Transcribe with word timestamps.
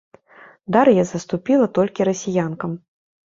Дар'я 0.75 1.03
саступіла 1.09 1.67
толькі 1.79 2.07
расіянкам. 2.11 2.71